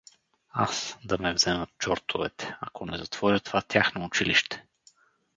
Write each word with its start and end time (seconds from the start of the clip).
—Аз, 0.65 0.97
да 1.03 1.17
ме 1.17 1.33
вземат 1.33 1.69
чортовете, 1.79 2.55
ако 2.61 2.85
не 2.85 2.97
затворя 2.97 3.39
това 3.39 3.61
тяхно 3.61 4.05
училище! 4.05 4.65